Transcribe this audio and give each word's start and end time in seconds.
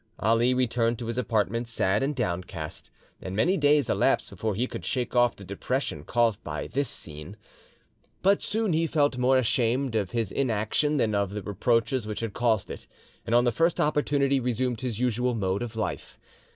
Ali 0.17 0.55
returned 0.55 0.97
to 0.97 1.05
his 1.05 1.19
apartment 1.19 1.67
sad 1.67 2.01
and 2.01 2.15
downcast, 2.15 2.89
and 3.21 3.35
many 3.35 3.55
days 3.55 3.87
elapsed 3.87 4.31
before 4.31 4.55
he 4.55 4.65
could 4.65 4.83
shake 4.83 5.15
off 5.15 5.35
the 5.35 5.43
depression 5.43 6.05
caused 6.05 6.43
by 6.43 6.65
this 6.65 6.89
scene. 6.89 7.37
But 8.23 8.41
soon 8.41 8.73
he 8.73 8.87
felt 8.87 9.19
more 9.19 9.37
ashamed 9.37 9.93
of 9.95 10.09
his 10.09 10.31
inaction 10.31 10.97
than 10.97 11.13
of 11.13 11.29
the 11.29 11.43
reproaches 11.43 12.07
which 12.07 12.21
had 12.21 12.33
caused 12.33 12.71
it, 12.71 12.87
and 13.27 13.35
on 13.35 13.43
the 13.43 13.51
first 13.51 13.79
opportunity 13.79 14.39
resumed 14.39 14.81
his 14.81 14.99
usual 14.99 15.35
mode 15.35 15.61
of 15.61 15.75
life. 15.75 16.17